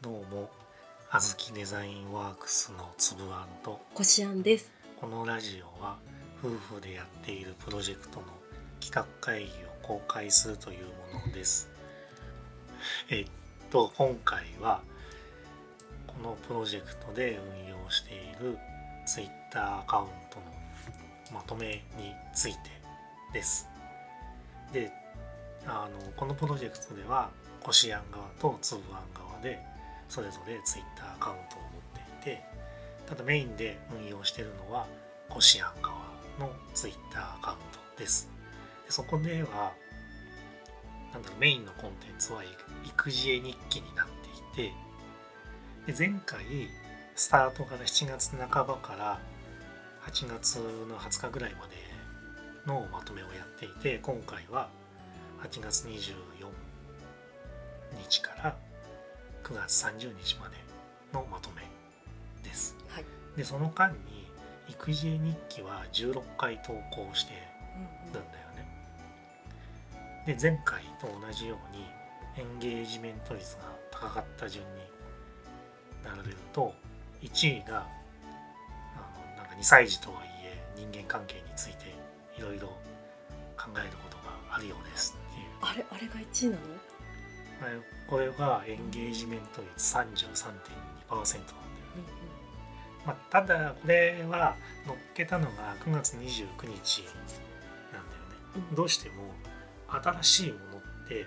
[0.00, 0.48] どうも
[1.10, 4.70] あずきデザインワークスのつぶあんとこしあんです。
[5.00, 5.98] このラジオは
[6.40, 8.26] 夫婦でやっているプロジェクトの
[8.80, 9.48] 企画会議を
[9.82, 11.68] 公開するというものです。
[13.10, 13.26] えっ
[13.70, 14.82] と今回は
[16.06, 18.56] このプロジェクトで運用している
[19.04, 20.44] Twitter アカウントの
[21.34, 22.58] まとめについて
[23.32, 23.66] です。
[24.72, 24.92] で
[25.66, 27.30] あのこのプロジェクトでは
[27.60, 29.58] こしあん側とつぶあん側で
[30.08, 32.44] それぞれ Twitter アカウントを持っていて
[33.06, 34.86] ただメインで運用しているのは
[35.28, 35.96] こしあん側
[36.38, 37.58] の Twitter アカウン
[37.96, 38.30] トです。
[38.86, 39.72] でそこでは
[41.12, 42.42] なんだろうメインのコンテンツは
[42.84, 44.06] 育児絵日記になっ
[44.54, 44.72] ていて
[45.92, 46.44] で前回
[47.14, 49.20] スタートから7月半ばから
[50.06, 51.74] 8月の20日ぐらいまで
[52.66, 54.68] のまとめをやっていて今回は
[55.42, 56.46] 8月24
[57.98, 58.56] 日から
[59.44, 60.56] 9月30日まで
[61.12, 61.62] のまとめ
[62.42, 62.76] です。
[62.88, 63.04] はい。
[63.36, 63.96] でその間に
[64.68, 67.32] 育児絵日記は16回投稿して
[68.04, 68.24] るんだよ
[68.56, 68.68] ね。
[70.26, 71.86] で前回と同じように
[72.36, 74.70] エンゲージメント率が高かった順に
[76.04, 76.74] 並べると
[77.22, 77.86] 1位が
[78.94, 81.94] あのなんか2歳児とはいえ人間関係について
[82.36, 82.68] いろいろ
[83.56, 86.62] 考えることがあるようですっていうあれあれが1位なの？
[87.60, 87.70] まあ
[88.08, 90.68] これがエンゲージメント率33.2%なんだよね。
[93.06, 94.56] まあ、ただこれは
[94.86, 96.76] 載っけたのが9月29日なんだよね。
[98.70, 99.14] うんどうしても
[99.88, 101.26] 新しいものってうん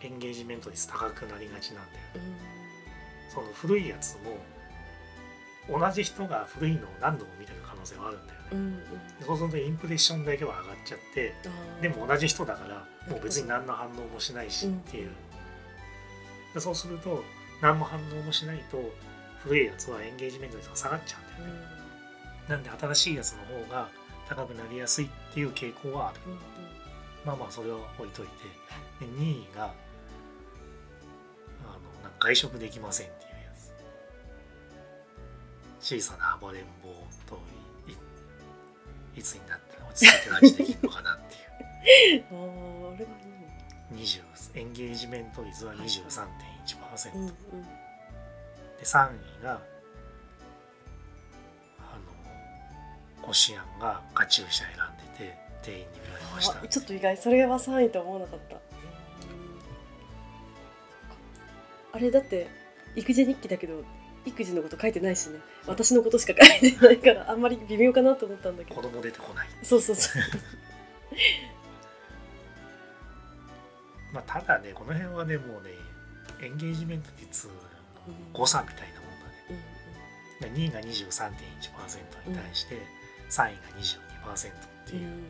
[0.00, 2.32] エンゲージメント率高くなりがちなんだよね。
[2.50, 2.58] うん
[3.30, 4.38] その古いやつも
[5.68, 8.46] 同じ人が古いのを何度も見てる可能性はあるんだよね。
[8.52, 8.80] うんうん。
[9.26, 11.34] そうするとインプレッションだけは上がっちゃって
[11.82, 15.10] でも同じ人だからもう別に何の反応もしないしっていう、
[16.54, 17.22] でそうすると
[17.60, 18.78] 何も反応もしないと
[19.42, 21.62] 古いやつはエンゲージメント率が下がっちゃうんだよね、
[22.48, 23.88] なんで新しいやつの方が
[24.28, 26.20] 高くなりやすいっていう傾向はある。
[26.26, 26.38] うんうん。
[27.24, 28.32] まあまあそれは置いといて。
[29.00, 29.72] で2位があの
[32.02, 33.30] なんか外食できませんっていう
[35.88, 36.88] 小さな暴れん坊
[37.26, 37.40] と
[39.16, 41.34] いいつになったら落ち着いてラジできるのかなって
[42.12, 43.10] いうあーあれが
[43.94, 44.22] 20
[44.54, 45.86] エンゲージメント率は23.1%、いい
[47.16, 47.22] の？
[47.22, 47.64] うんうん
[48.78, 49.08] で3
[49.40, 49.52] 位が
[51.78, 58.56] あのコシアンがカチューシャ選んでて店員に見られましたあちょっと意外それは3位とは思わなかった。
[58.56, 58.60] うん
[61.90, 62.46] あれだって
[62.94, 63.82] 育児日記だけど
[64.26, 65.40] 育児のこと書いてないしね。
[65.66, 68.80] 私のことしか書いてないからあんまり微妙かなと思ったんだけど。
[68.80, 69.48] 子供出てこない。
[69.62, 70.22] そうそうそう。
[74.12, 75.70] まあただねこの辺はねもうね
[76.40, 77.52] エンゲージメント率の
[78.32, 79.34] 誤差みたいなもんだね。
[80.40, 80.54] うん。
[80.54, 82.80] で2位が23.1%に対して
[83.30, 83.62] 3位が
[84.34, 84.52] 22%っ
[84.86, 85.08] ていう、うん。
[85.08, 85.22] うん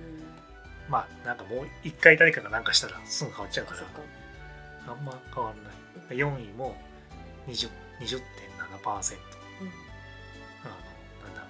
[0.89, 3.85] まあなんかもう一回誰かが何かしたらすぐ変わっちゃうから。
[4.89, 5.75] あんま変わんない。
[6.09, 6.75] で4位も
[7.47, 7.69] 20
[8.77, 10.75] 20.7%あの
[11.25, 11.47] なんだこ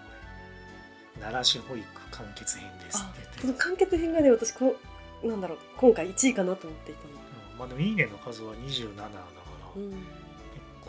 [1.17, 1.21] れ。
[1.21, 3.21] 奈良市保育完結編ですあって。
[3.21, 4.77] 言ってこの完結編がね私こ
[5.23, 7.15] うなんだろう今回1位かなと思っていたの、う
[7.57, 7.59] ん。
[7.59, 10.07] まあでもいいねの数は27だから、うん、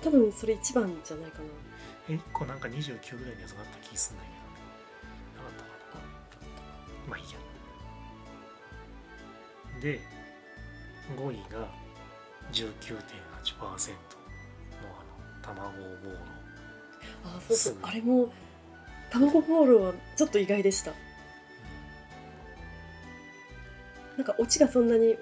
[0.02, 1.46] 多分それ一番じゃないかな。
[2.10, 4.30] え1個なんか29ぐらいのやつがあった気すんだけ
[5.40, 6.06] どなかったかな。
[7.10, 7.40] まあいいや。
[9.82, 10.02] で
[11.16, 11.68] 5位が
[12.52, 13.00] 19.8%
[13.58, 13.78] のあの
[15.56, 16.20] 卵ボーロ
[17.26, 17.76] あそうそう。
[17.82, 18.32] あれも
[19.10, 20.94] 卵ボールはちょっと意外でした。
[24.18, 25.16] なんかオチがそんなに、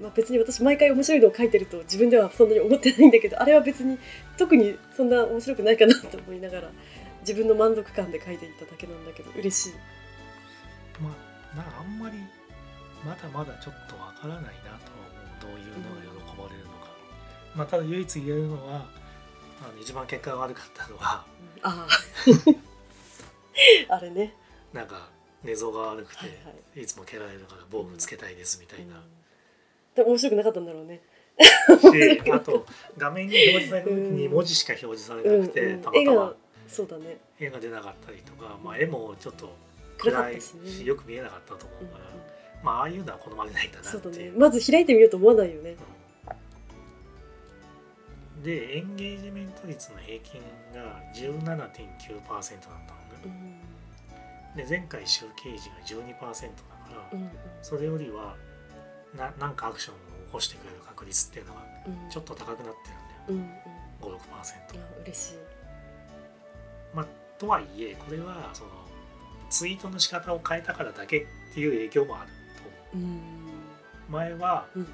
[0.00, 3.98] まあ、別に私毎回面白いのを書いてると自分ではそんなに思ってないんだけどあれは別に
[4.36, 6.70] 特にそんな面白くないかなと思いながら
[7.20, 9.72] 自分の満足感で書いていただけなんだけど嬉しい。
[11.00, 11.10] ま
[11.54, 12.18] あなんかあんまり
[13.06, 15.06] まだまだちょっとわからないなとは
[15.40, 15.48] 思う。
[15.48, 16.90] どういうのが喜ばれるのか、
[17.54, 18.86] まあただ唯一言えるのは
[19.62, 21.24] あの一番結果が悪かったのは
[21.62, 21.88] ああ
[23.96, 24.34] あれね。
[24.72, 25.10] なんか
[25.44, 26.82] 寝相が悪くて、はいはい。
[26.82, 29.02] いつも蹴られるから防具つけたいですみたいな、
[29.94, 31.02] でも面白くなかったんだろうね。
[31.92, 32.66] であと
[32.98, 35.72] 画面に表示された時に文字しか表示されなくて、うん。
[35.74, 36.04] うんたま。
[36.04, 36.34] たま
[36.68, 37.18] そうだね。
[37.38, 39.52] 絵が出なかったりとか、まあ、絵もちょっと
[39.98, 40.70] 暗いしね。
[40.70, 42.04] しよく見えなかったと思うんうから、
[42.62, 44.32] まあああいうのは好まれないんだなっていう。
[44.32, 44.38] ね。
[44.38, 45.70] まず開いてみようと思わないよね。
[45.70, 45.76] うん
[48.42, 50.40] でエンゲージメント率の平均
[50.74, 53.62] が17.9%だったのね、うん
[54.56, 57.30] で前回集計時が12%だから、うん
[57.62, 58.36] それよりは
[59.16, 62.10] ななんかアクションを起こしてくれる確率っていうのがうん。
[62.10, 62.74] ちょっと高くなっ
[63.26, 63.62] てるんだよね。
[64.02, 64.14] うんうん。
[64.14, 64.42] あ
[65.04, 65.34] 嬉しい。
[66.94, 67.06] まあ、
[67.38, 68.70] とはいえこれはその
[69.48, 72.30] ツイートの仕方を変えたからだけっていう影響もある
[72.92, 73.08] と思う。
[73.08, 73.16] ん。
[73.16, 74.86] う前はうん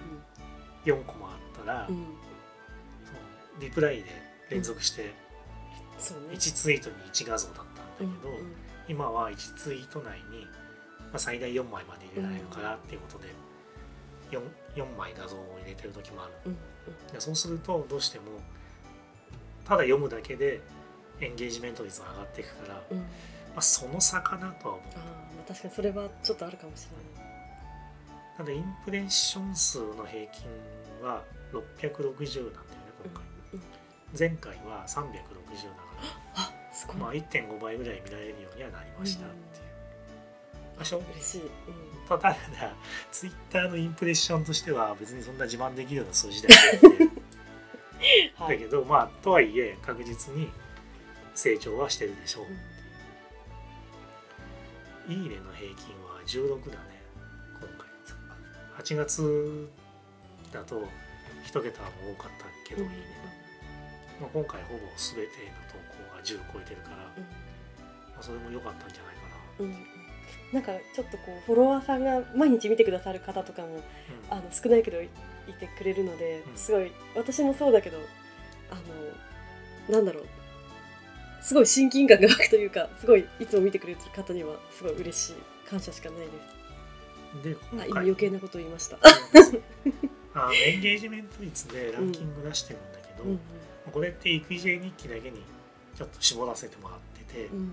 [0.84, 2.06] 4コマあったら、うん
[3.60, 4.04] リプライで
[4.50, 5.12] 連続して
[5.98, 6.34] そうね。
[6.34, 8.28] 1ツイートに1画像だったんだけうんど、
[8.88, 13.34] 今は1ツイート内に、まあ、最大4枚まで入れられるからっていうことで
[14.30, 14.40] 4,
[14.76, 16.52] 4枚画像を入れてる時もある。
[16.52, 18.24] うそうするとどうしても
[19.64, 20.60] ただ読むだけで
[21.20, 23.00] エンゲージメント率が上がっていくから、ま
[23.56, 24.86] あ、その差かなとは思う。
[24.96, 27.28] あ確かにそれはちょっとあるかもしれない。
[28.38, 30.46] ただインプレッション数の平均
[31.02, 32.54] は660なんだよね
[33.04, 33.24] 今回、
[34.18, 35.32] 前回は360だか
[36.34, 36.42] ら。
[36.42, 39.64] あすごい、まあ、1.5倍ぐらい見られるようにはなりましたっていう、
[40.76, 41.50] まあ正直嬉しい、うん。
[42.08, 42.36] ただ
[43.10, 47.04] ツイッターのインプレッションとしては別にそんな自慢できるような数字ではないんで
[48.38, 48.58] はい。
[48.58, 50.50] だけどまあとはいえ確実に
[51.34, 52.42] 成長はしてるでしょ
[55.08, 57.02] う、いいねの平均は16だね
[57.60, 57.88] 今回。
[58.78, 59.68] 8月
[60.52, 60.88] だと
[61.44, 61.88] 1桁も
[62.18, 62.94] 多かったけどいいね、
[64.20, 65.28] まあ、今回ほぼ全ての
[65.68, 65.78] 投
[66.10, 67.04] 稿が10超えてるから、ま
[68.20, 69.74] あ、それも良かったんじゃないかな、うんう。
[69.74, 69.86] ん。
[70.52, 73.82] なんかちょっとこうフォロワーさんが毎日見てくださる方とかもうん。
[74.30, 76.56] あの少ないけどいいてくれるのでうん。
[76.56, 77.98] すごい私もそうだけど
[78.70, 78.74] あ
[79.90, 80.26] のなんだろう。
[81.40, 85.34] すごい親近感が湧くというかすごいいつも見てくれてる方にはすごい嬉しい。
[85.68, 86.58] 感謝しかないです。
[87.44, 88.96] で今回あ今余計なことを言いました
[90.44, 93.40] あのエンゲージメント率でランキング出してるんだけど、うん
[93.92, 95.42] これって育児日記だけに
[95.96, 97.72] ちょっと絞らせてもらってて、うん。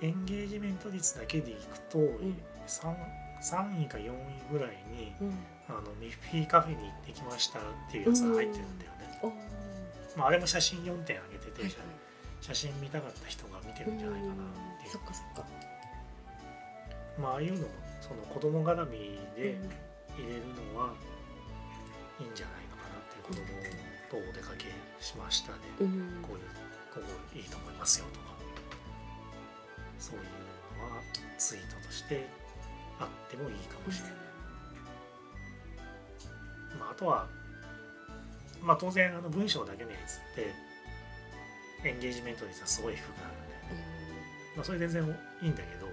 [0.00, 2.02] エンゲージメント率だけでいくと、ん。
[2.66, 2.94] 3,
[3.42, 4.12] 3位か4位
[4.50, 5.34] ぐらいにうん。
[5.68, 9.34] あのミッフィーカフェに行ってきましたっていうやつが入ってるんだよね、
[10.16, 11.74] まあ、あれも写真4点あげてて、はいはい。
[12.40, 14.36] 写真見たかった人が見てるんじゃないかなっ
[14.80, 14.92] ていう。
[14.92, 15.44] そっかそっか。
[17.20, 17.66] まあああいうのも
[18.00, 19.58] その子供絡みで
[20.16, 20.40] 入れる
[20.72, 20.94] のは
[22.20, 24.66] いいんじゃないのかなっていう子供とお出かけ
[25.00, 25.86] しましたで、うん。
[25.86, 26.62] うんこういう
[26.92, 28.26] ここいいと思いますよとか
[29.98, 30.22] そういう
[30.78, 31.00] のは
[31.38, 32.26] ツイートとして
[33.00, 34.12] あってもいいかもしれない、
[36.78, 37.26] まあ、あとは、
[38.62, 40.52] まあ、当然あの文章だけのやつって
[41.88, 43.84] エンゲージメント率はすごい低くなるんで、
[44.56, 45.02] まあ、それ全然
[45.42, 45.86] いいんだけど、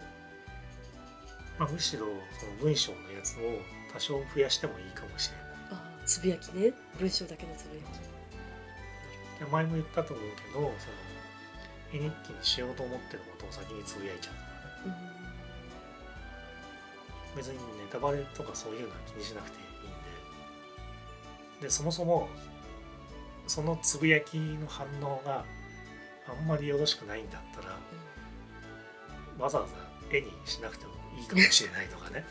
[1.58, 2.08] まあ、むしろ
[2.40, 3.62] その文章のやつを
[3.94, 5.49] 多少増やしてもいいかもしれない
[6.10, 6.74] つぶやきね。
[6.98, 9.46] 文章だけのつぶやき。
[9.46, 10.74] で前も言ったと思うけどその
[11.94, 14.34] 絵日記にしようと思ってることを先につぶやいちゃう。
[14.34, 14.96] とかね
[17.36, 17.62] 別にネ
[17.92, 21.68] タバレとかそういうのは気にしなくていいんで。
[21.68, 22.28] でそもそも
[23.46, 25.46] そのつぶやきの反応が
[26.28, 27.78] あんまりよろしくないんだったら
[29.38, 29.76] わざわざ
[30.12, 32.26] 絵にしなくてもいいかもしれないとかね。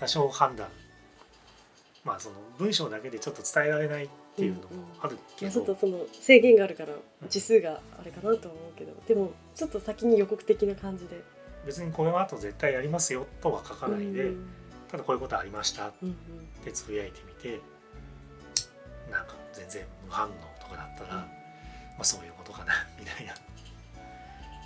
[0.00, 0.68] 多少判断
[2.10, 4.66] まあその文章だけでちょっと伝えられないっていうのも
[5.00, 6.88] あるけまあ、ちょど、っとその制限があるから
[7.28, 8.92] 字数があれかなとは思うけど。
[9.06, 11.22] でもちょっと先に予告的な感じで。
[11.64, 14.48] 別にこの後絶対やりますよとは書かないで、うん。
[14.90, 16.16] ただこういうことありましたっうん
[16.64, 17.60] てつぶやいてみて
[19.08, 21.26] なんか全然無反応とかだったら、ま
[22.00, 23.34] あそういうことかな みたいな。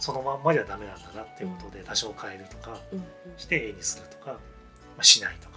[0.00, 3.04] そのまんまじゃダメなんだなっていうことで多少変えるとかうんうん。
[3.36, 4.38] して絵にするとか、ま
[5.00, 5.53] あ、しないとか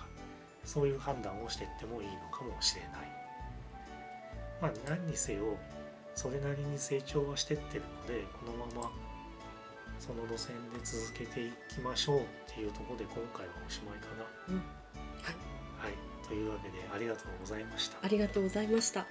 [0.68, 2.92] そういう判断をしていってもいいのかもしれない
[4.62, 5.58] まあ何にせよ
[6.14, 8.92] それなりに成長はしてってるのでこのまま
[10.00, 14.26] その路線で続けていきましょうっていうところで今回はおしまいかな。
[14.50, 17.98] うんはい、というわけでありがとうございました。
[18.02, 19.06] ありがとうございました。